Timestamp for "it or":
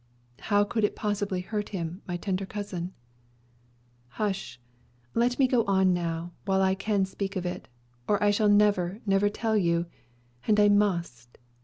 7.45-8.17